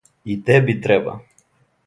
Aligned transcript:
И 0.25 0.37
теби 0.37 0.75
треба. 0.87 1.19